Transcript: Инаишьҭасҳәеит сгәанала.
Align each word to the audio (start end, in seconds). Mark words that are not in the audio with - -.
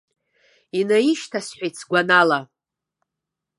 Инаишьҭасҳәеит 0.79 1.75
сгәанала. 1.79 2.39